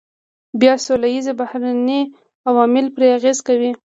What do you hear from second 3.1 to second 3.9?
اغیز کوي.